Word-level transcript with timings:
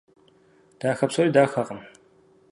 Дахэ 0.79 1.05
псори 1.09 1.29
дахэкъым. 1.35 1.79